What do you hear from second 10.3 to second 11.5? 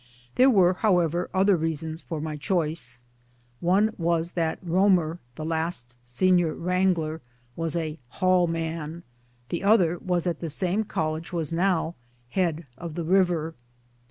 the same College